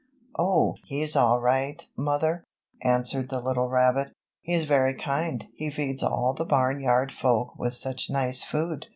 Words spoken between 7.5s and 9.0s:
with such nice food.